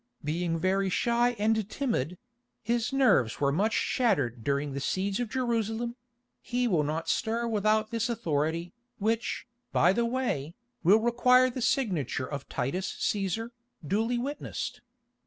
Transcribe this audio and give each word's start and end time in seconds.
Being 0.23 0.57
very 0.57 0.89
shy 0.89 1.35
and 1.37 1.69
timid—his 1.69 2.91
nerves 2.91 3.39
were 3.39 3.51
much 3.51 3.73
shattered 3.73 4.43
during 4.43 4.73
the 4.73 4.79
siege 4.79 5.19
of 5.19 5.29
Jerusalem—he 5.29 6.67
will 6.67 6.81
not 6.81 7.07
stir 7.07 7.47
without 7.47 7.91
this 7.91 8.09
authority, 8.09 8.73
which, 8.97 9.45
by 9.71 9.93
the 9.93 10.05
way, 10.07 10.55
will 10.83 10.97
require 10.97 11.51
the 11.51 11.61
signature 11.61 12.25
of 12.25 12.49
Titus 12.49 12.91
Cæsar, 12.99 13.51
duly 13.85 14.17
witnessed. 14.17 14.81